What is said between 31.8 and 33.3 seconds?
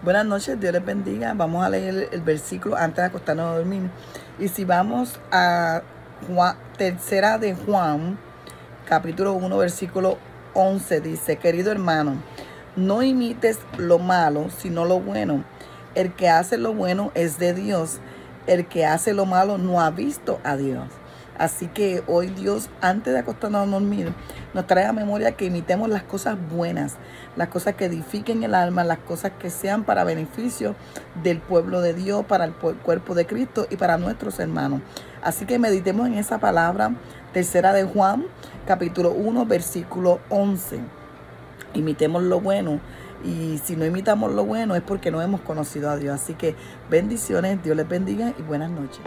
de Dios, para el cuerpo de